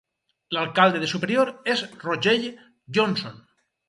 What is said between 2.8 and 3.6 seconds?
Johnson.